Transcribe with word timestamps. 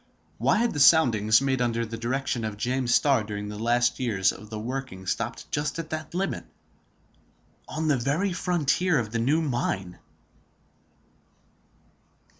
Why 0.39 0.57
had 0.57 0.73
the 0.73 0.79
soundings 0.79 1.41
made 1.41 1.61
under 1.61 1.85
the 1.85 1.95
direction 1.95 2.43
of 2.43 2.57
James 2.57 2.91
Starr 2.91 3.23
during 3.23 3.49
the 3.49 3.59
last 3.59 3.99
years 3.99 4.31
of 4.31 4.49
the 4.49 4.57
working 4.57 5.05
stopped 5.05 5.51
just 5.51 5.77
at 5.77 5.91
that 5.91 6.15
limit, 6.15 6.43
on 7.67 7.87
the 7.87 7.97
very 7.97 8.33
frontier 8.33 8.97
of 8.97 9.11
the 9.11 9.19
new 9.19 9.43
mine? 9.43 9.99